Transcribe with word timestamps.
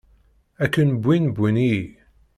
Akken 0.63 0.89
wwin 1.03 1.25
wwin-iyi. 1.35 1.85